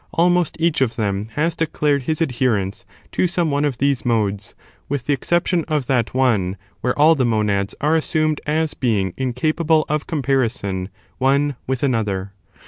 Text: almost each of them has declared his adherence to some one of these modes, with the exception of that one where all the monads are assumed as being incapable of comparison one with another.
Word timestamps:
almost 0.15 0.57
each 0.59 0.81
of 0.81 0.95
them 0.95 1.27
has 1.35 1.55
declared 1.55 2.01
his 2.01 2.21
adherence 2.21 2.85
to 3.11 3.27
some 3.27 3.51
one 3.51 3.63
of 3.63 3.77
these 3.77 4.03
modes, 4.03 4.55
with 4.89 5.05
the 5.05 5.13
exception 5.13 5.63
of 5.67 5.85
that 5.85 6.11
one 6.11 6.57
where 6.79 6.97
all 6.97 7.13
the 7.13 7.23
monads 7.23 7.75
are 7.81 7.93
assumed 7.95 8.41
as 8.47 8.73
being 8.73 9.13
incapable 9.15 9.85
of 9.87 10.07
comparison 10.07 10.89
one 11.19 11.55
with 11.67 11.83
another. 11.83 12.33